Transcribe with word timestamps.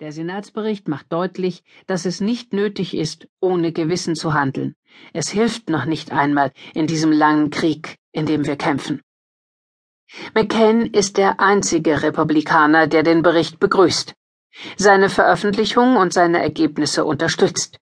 Der 0.00 0.12
Senatsbericht 0.12 0.88
macht 0.88 1.12
deutlich, 1.12 1.62
dass 1.86 2.06
es 2.06 2.20
nicht 2.20 2.52
nötig 2.52 2.96
ist, 2.96 3.28
ohne 3.40 3.72
Gewissen 3.72 4.16
zu 4.16 4.34
handeln. 4.34 4.74
Es 5.12 5.28
hilft 5.28 5.68
noch 5.68 5.84
nicht 5.84 6.12
einmal 6.12 6.52
in 6.74 6.86
diesem 6.86 7.12
langen 7.12 7.50
Krieg, 7.50 7.98
in 8.12 8.26
dem 8.26 8.46
wir 8.46 8.56
kämpfen. 8.56 9.02
McCain 10.34 10.86
ist 10.86 11.16
der 11.16 11.40
einzige 11.40 12.02
Republikaner, 12.02 12.86
der 12.86 13.02
den 13.02 13.22
Bericht 13.22 13.58
begrüßt, 13.60 14.14
seine 14.76 15.08
Veröffentlichung 15.08 15.96
und 15.96 16.12
seine 16.12 16.42
Ergebnisse 16.42 17.04
unterstützt. 17.04 17.78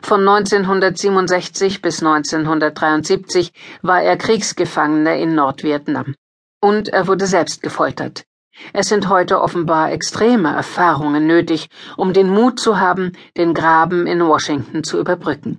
Von 0.00 0.20
1967 0.20 1.82
bis 1.82 2.02
1973 2.02 3.52
war 3.82 4.02
er 4.02 4.16
Kriegsgefangener 4.16 5.16
in 5.16 5.34
Nordvietnam. 5.34 6.14
Und 6.60 6.88
er 6.88 7.08
wurde 7.08 7.26
selbst 7.26 7.62
gefoltert. 7.62 8.24
Es 8.72 8.88
sind 8.88 9.08
heute 9.08 9.40
offenbar 9.40 9.92
extreme 9.92 10.54
Erfahrungen 10.54 11.26
nötig, 11.26 11.68
um 11.96 12.12
den 12.12 12.28
Mut 12.28 12.60
zu 12.60 12.78
haben, 12.78 13.12
den 13.36 13.54
Graben 13.54 14.06
in 14.06 14.20
Washington 14.26 14.84
zu 14.84 14.98
überbrücken. 14.98 15.58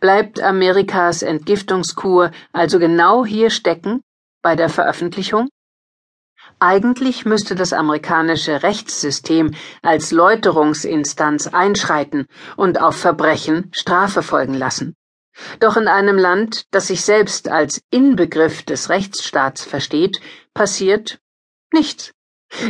Bleibt 0.00 0.40
Amerikas 0.40 1.22
Entgiftungskur 1.22 2.30
also 2.52 2.78
genau 2.78 3.24
hier 3.24 3.50
stecken, 3.50 4.02
bei 4.42 4.56
der 4.56 4.68
Veröffentlichung? 4.68 5.48
Eigentlich 6.58 7.24
müsste 7.24 7.54
das 7.54 7.72
amerikanische 7.72 8.62
Rechtssystem 8.62 9.54
als 9.82 10.10
Läuterungsinstanz 10.10 11.46
einschreiten 11.48 12.26
und 12.56 12.80
auf 12.80 12.96
Verbrechen 12.96 13.70
Strafe 13.72 14.22
folgen 14.22 14.54
lassen. 14.54 14.96
Doch 15.60 15.76
in 15.76 15.86
einem 15.86 16.18
Land, 16.18 16.64
das 16.72 16.88
sich 16.88 17.04
selbst 17.04 17.48
als 17.48 17.80
Inbegriff 17.90 18.64
des 18.64 18.88
Rechtsstaats 18.88 19.62
versteht, 19.62 20.20
passiert 20.52 21.20
Nichts. 21.72 22.12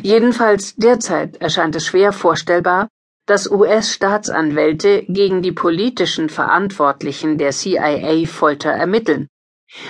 Jedenfalls 0.02 0.74
derzeit 0.76 1.36
erscheint 1.36 1.76
es 1.76 1.86
schwer 1.86 2.12
vorstellbar, 2.12 2.88
dass 3.26 3.50
US-Staatsanwälte 3.50 5.04
gegen 5.06 5.42
die 5.42 5.52
politischen 5.52 6.28
Verantwortlichen 6.28 7.38
der 7.38 7.52
CIA-Folter 7.52 8.70
ermitteln, 8.70 9.28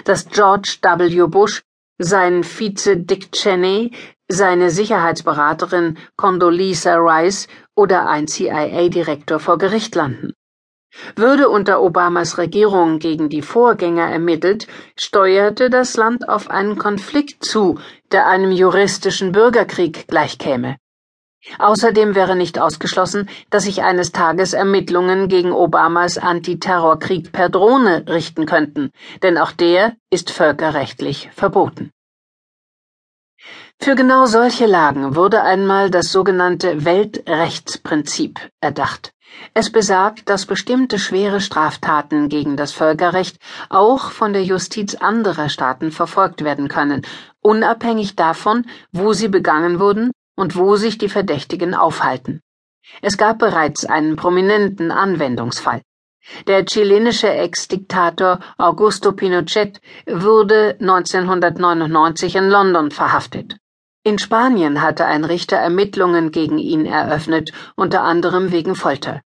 dass 0.05 0.28
George 0.28 0.78
W. 0.83 1.27
Bush, 1.28 1.62
sein 1.98 2.42
Vize 2.42 2.97
Dick 2.97 3.33
Cheney, 3.33 3.92
seine 4.28 4.70
Sicherheitsberaterin 4.70 5.98
Condoleezza 6.17 6.97
Rice 6.97 7.48
oder 7.77 8.09
ein 8.09 8.27
CIA-Direktor 8.27 9.41
vor 9.41 9.56
Gericht 9.56 9.95
landen. 9.95 10.33
Würde 11.17 11.48
unter 11.48 11.83
Obamas 11.83 12.39
Regierung 12.39 12.98
gegen 12.98 13.28
die 13.28 13.42
Vorgänger 13.42 14.11
ermittelt, 14.11 14.67
steuerte 14.97 15.70
das 15.70 15.97
Land 15.97 16.28
auf 16.28 16.50
einen 16.50 16.78
Konflikt 16.78 17.44
zu, 17.44 17.78
der 18.11 18.27
einem 18.27 18.50
juristischen 18.50 19.33
Bürgerkrieg 19.33 20.09
gleichkäme. 20.09 20.77
Außerdem 21.59 22.14
wäre 22.14 22.36
nicht 22.36 22.59
ausgeschlossen, 22.59 23.28
dass 23.50 23.64
sich 23.64 23.83
eines 23.83 24.12
Tages 24.12 24.53
Ermittlungen 24.53 25.28
gegen 25.28 25.53
Obamas 25.53 26.19
Antiterrorkrieg 26.19 27.33
per 27.33 27.48
Drohne 27.48 28.05
richten 28.09 28.44
könnten, 28.44 28.91
denn 29.22 29.39
auch 29.39 29.53
der 29.53 29.94
ist 30.11 30.31
völkerrechtlich 30.31 31.31
verboten. 31.33 31.92
Für 33.81 33.94
genau 33.94 34.27
solche 34.27 34.66
Lagen 34.66 35.14
wurde 35.14 35.42
einmal 35.42 35.91
das 35.91 36.11
sogenannte 36.11 36.84
Weltrechtsprinzip 36.84 38.41
erdacht. 38.61 39.12
Es 39.55 39.71
besagt, 39.71 40.29
dass 40.29 40.47
bestimmte 40.47 40.98
schwere 40.98 41.41
Straftaten 41.41 42.29
gegen 42.29 42.57
das 42.57 42.73
Völkerrecht 42.73 43.39
auch 43.69 44.11
von 44.11 44.33
der 44.33 44.45
Justiz 44.45 44.95
anderer 44.95 45.48
Staaten 45.48 45.91
verfolgt 45.91 46.45
werden 46.45 46.69
können, 46.69 47.03
unabhängig 47.41 48.17
davon, 48.17 48.67
wo 48.93 49.12
sie 49.12 49.29
begangen 49.29 49.81
wurden 49.81 50.12
und 50.37 50.56
wo 50.56 50.77
sich 50.77 50.99
die 50.99 51.09
Verdächtigen 51.09 51.75
aufhalten. 51.75 52.41
Es 53.03 53.17
gab 53.17 53.39
bereits 53.39 53.84
einen 53.84 54.17
prominenten 54.17 54.91
Anwendungsfall. 54.91 55.83
Der 56.47 56.65
chilenische 56.65 57.31
Ex-Diktator 57.31 58.41
Augusto 58.59 59.12
Pinochet 59.12 59.81
wurde 60.06 60.77
1999 60.81 62.37
in 62.37 62.49
London 62.49 62.91
verhaftet. 62.91 63.56
In 64.09 64.19
Spanien 64.19 64.81
hatte 64.81 65.05
ein 65.05 65.27
Richter 65.27 65.59
Ermittlungen 65.59 66.33
gegen 66.33 66.57
ihn 66.57 66.87
eröffnet, 66.87 67.53
unter 67.77 68.05
anderem 68.05 68.53
wegen 68.53 68.75
Folter. 68.75 69.21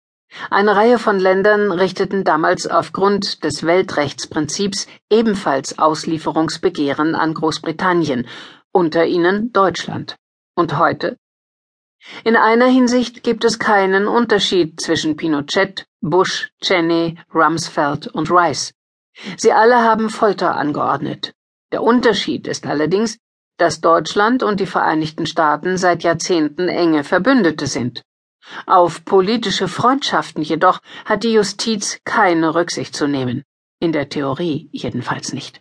Eine 0.50 0.74
Reihe 0.74 0.98
von 0.98 1.20
Ländern 1.20 1.70
richteten 1.70 2.24
damals 2.24 2.66
aufgrund 2.66 3.44
des 3.44 3.64
Weltrechtsprinzips 3.64 4.88
ebenfalls 5.08 5.78
Auslieferungsbegehren 5.78 7.14
an 7.14 7.32
Großbritannien, 7.32 8.26
unter 8.72 9.06
ihnen 9.06 9.52
Deutschland. 9.52 10.16
Und 10.56 10.76
heute? 10.78 11.16
In 12.24 12.34
einer 12.34 12.66
Hinsicht 12.66 13.22
gibt 13.22 13.44
es 13.44 13.60
keinen 13.60 14.08
Unterschied 14.08 14.80
zwischen 14.80 15.14
Pinochet, 15.14 15.86
Bush, 16.00 16.50
Cheney, 16.60 17.20
Rumsfeld 17.32 18.08
und 18.08 18.32
Rice. 18.32 18.74
Sie 19.36 19.52
alle 19.52 19.76
haben 19.84 20.10
Folter 20.10 20.56
angeordnet. 20.56 21.34
Der 21.70 21.84
Unterschied 21.84 22.48
ist 22.48 22.66
allerdings, 22.66 23.18
dass 23.62 23.80
Deutschland 23.80 24.42
und 24.42 24.58
die 24.58 24.66
Vereinigten 24.66 25.24
Staaten 25.24 25.76
seit 25.76 26.02
Jahrzehnten 26.02 26.66
enge 26.66 27.04
Verbündete 27.04 27.68
sind. 27.68 28.02
Auf 28.66 29.04
politische 29.04 29.68
Freundschaften 29.68 30.42
jedoch 30.42 30.80
hat 31.04 31.22
die 31.22 31.34
Justiz 31.34 32.00
keine 32.04 32.56
Rücksicht 32.56 32.96
zu 32.96 33.06
nehmen. 33.06 33.44
In 33.78 33.92
der 33.92 34.08
Theorie 34.08 34.68
jedenfalls 34.72 35.32
nicht. 35.32 35.60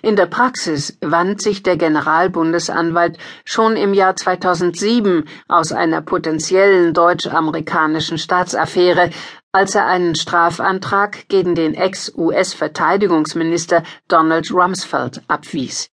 In 0.00 0.14
der 0.14 0.26
Praxis 0.26 0.96
wand 1.00 1.42
sich 1.42 1.64
der 1.64 1.76
Generalbundesanwalt 1.76 3.18
schon 3.44 3.76
im 3.76 3.94
Jahr 3.94 4.14
2007 4.14 5.24
aus 5.48 5.72
einer 5.72 6.02
potenziellen 6.02 6.94
deutsch-amerikanischen 6.94 8.18
Staatsaffäre, 8.18 9.10
als 9.50 9.74
er 9.74 9.86
einen 9.86 10.14
Strafantrag 10.14 11.26
gegen 11.26 11.56
den 11.56 11.74
Ex-US-Verteidigungsminister 11.74 13.82
Donald 14.06 14.52
Rumsfeld 14.52 15.22
abwies. 15.26 15.90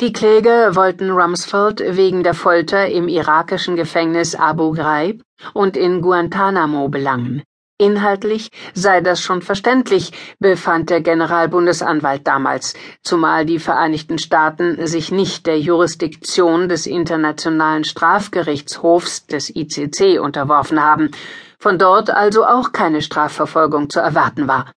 Die 0.00 0.12
Kläger 0.12 0.76
wollten 0.76 1.10
Rumsfeld 1.10 1.82
wegen 1.96 2.22
der 2.22 2.34
Folter 2.34 2.88
im 2.88 3.08
irakischen 3.08 3.76
Gefängnis 3.76 4.34
Abu 4.34 4.72
Ghraib 4.72 5.22
und 5.54 5.76
in 5.76 6.00
Guantanamo 6.00 6.88
belangen. 6.88 7.42
Inhaltlich 7.80 8.50
sei 8.74 9.00
das 9.00 9.20
schon 9.20 9.40
verständlich, 9.40 10.10
befand 10.40 10.90
der 10.90 11.00
Generalbundesanwalt 11.00 12.26
damals, 12.26 12.74
zumal 13.02 13.46
die 13.46 13.60
Vereinigten 13.60 14.18
Staaten 14.18 14.84
sich 14.88 15.12
nicht 15.12 15.46
der 15.46 15.60
Jurisdiktion 15.60 16.68
des 16.68 16.86
Internationalen 16.86 17.84
Strafgerichtshofs 17.84 19.26
des 19.26 19.54
ICC 19.54 20.18
unterworfen 20.18 20.82
haben, 20.82 21.12
von 21.60 21.78
dort 21.78 22.10
also 22.10 22.44
auch 22.44 22.72
keine 22.72 23.00
Strafverfolgung 23.00 23.90
zu 23.90 24.00
erwarten 24.00 24.48
war. 24.48 24.72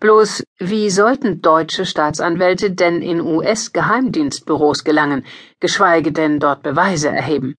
Bloß, 0.00 0.44
wie 0.58 0.90
sollten 0.90 1.40
deutsche 1.40 1.86
Staatsanwälte 1.86 2.70
denn 2.70 3.02
in 3.02 3.20
US-Geheimdienstbüros 3.20 4.84
gelangen, 4.84 5.24
geschweige 5.60 6.12
denn 6.12 6.40
dort 6.40 6.62
Beweise 6.62 7.08
erheben? 7.08 7.54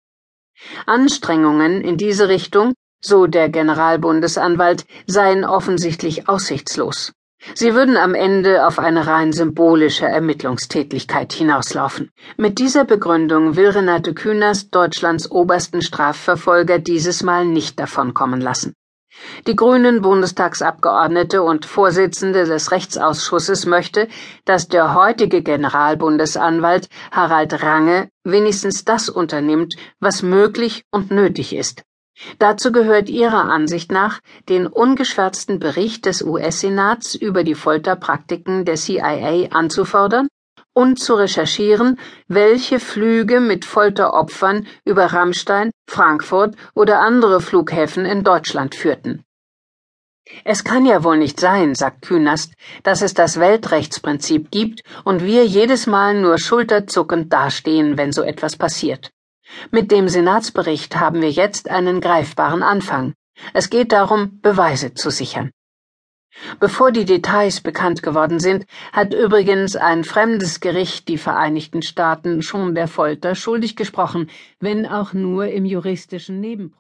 Anstrengungen 0.86 1.82
in 1.82 1.98
diese 1.98 2.28
Richtung, 2.28 2.74
so 3.02 3.28
der 3.28 3.50
Generalbundesanwalt, 3.50 4.86
seien 5.08 5.46
offensichtlich 5.46 6.28
aussichtslos. 6.28 7.14
Sie 7.56 7.74
würden 7.74 7.96
am 7.96 8.16
Ende 8.16 8.68
auf 8.68 8.80
eine 8.80 9.08
rein 9.08 9.32
symbolische 9.32 10.06
Ermittlungstätigkeit 10.06 11.32
hinauslaufen. 11.32 12.12
Mit 12.36 12.60
dieser 12.60 12.84
Begründung 12.84 13.56
will 13.56 13.70
Renate 13.70 14.14
Künast 14.14 14.76
Deutschlands 14.76 15.32
obersten 15.32 15.82
Strafverfolger 15.82 16.80
dieses 16.80 17.24
Mal 17.24 17.46
nicht 17.46 17.80
davonkommen 17.80 18.42
lassen. 18.42 18.74
Die 19.48 19.56
Grünen 19.56 20.02
Bundestagsabgeordnete 20.02 21.42
und 21.42 21.66
Vorsitzende 21.66 22.46
des 22.46 22.72
Rechtsausschusses 22.72 23.66
möchte, 23.66 24.08
dass 24.46 24.68
der 24.68 24.94
heutige 24.94 25.42
Generalbundesanwalt 25.42 26.90
Harald 27.12 27.64
Range 27.64 28.10
wenigstens 28.24 28.86
das 28.86 29.10
unternimmt, 29.10 29.76
was 30.00 30.22
möglich 30.22 30.84
und 30.92 31.12
nötig 31.12 31.56
ist. 31.56 31.84
Dazu 32.38 32.72
gehört 32.72 33.10
ihrer 33.10 33.46
Ansicht 33.46 33.92
nach, 33.92 34.20
den 34.50 34.68
ungeschwärzten 34.68 35.60
Bericht 35.60 36.06
des 36.06 36.22
US-Senats 36.22 37.16
über 37.16 37.44
die 37.44 37.56
Folterpraktiken 37.56 38.66
der 38.66 38.76
CIA 38.76 39.52
anzufordern 39.52 40.28
und 40.74 41.00
zu 41.00 41.16
recherchieren, 41.16 42.00
welche 42.28 42.80
Flüge 42.80 43.40
mit 43.40 43.66
Folteropfern 43.66 44.68
über 44.86 45.06
Rammstein, 45.08 45.72
Frankfurt 45.90 46.56
oder 46.74 47.02
andere 47.02 47.42
Flughäfen 47.42 48.06
in 48.06 48.24
Deutschland 48.24 48.76
führten. 48.76 49.24
Es 50.44 50.64
kann 50.64 50.86
ja 50.86 51.04
wohl 51.04 51.18
nicht 51.18 51.40
sein, 51.40 51.74
sagt 51.76 52.04
Künast, 52.04 52.54
dass 52.84 53.02
es 53.02 53.14
das 53.14 53.40
Weltrechtsprinzip 53.40 54.52
gibt 54.52 54.82
und 55.04 55.24
wir 55.24 55.46
jedes 55.46 55.88
Mal 55.88 56.22
nur 56.22 56.38
schulterzuckend 56.38 57.34
dastehen, 57.34 57.98
wenn 57.98 58.12
so 58.12 58.22
etwas 58.22 58.56
passiert. 58.56 59.12
Mit 59.72 59.92
dem 59.92 60.08
Senatsbericht 60.08 60.96
haben 60.96 61.22
wir 61.22 61.32
jetzt 61.32 61.70
einen 61.70 62.02
greifbaren 62.02 62.62
Anfang. 62.62 63.14
Es 63.54 63.70
geht 63.70 63.92
darum, 63.92 64.40
Beweise 64.42 64.94
zu 64.94 65.10
sichern. 65.10 65.52
Bevor 66.60 66.92
die 66.92 67.06
Details 67.06 67.62
bekannt 67.62 68.04
geworden 68.04 68.40
sind, 68.40 68.66
hat 68.94 69.14
übrigens 69.14 69.76
ein 69.76 70.04
fremdes 70.04 70.60
Gericht 70.60 71.08
die 71.08 71.18
Vereinigten 71.18 71.82
Staaten 71.82 72.42
schon 72.42 72.76
der 72.76 72.88
Folter 72.88 73.36
schuldig 73.36 73.76
gesprochen, 73.76 74.30
wenn 74.60 74.86
auch 74.86 75.14
nur 75.14 75.48
im 75.48 75.66
juristischen 75.66 76.40
Nebenprozess. 76.40 76.78